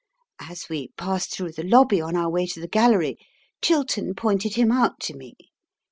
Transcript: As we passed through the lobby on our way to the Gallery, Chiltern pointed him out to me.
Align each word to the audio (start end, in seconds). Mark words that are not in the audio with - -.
As 0.39 0.67
we 0.67 0.87
passed 0.97 1.31
through 1.31 1.51
the 1.51 1.61
lobby 1.63 2.01
on 2.01 2.15
our 2.15 2.27
way 2.27 2.47
to 2.47 2.59
the 2.59 2.67
Gallery, 2.67 3.19
Chiltern 3.61 4.15
pointed 4.15 4.55
him 4.55 4.71
out 4.71 4.99
to 5.01 5.15
me. 5.15 5.35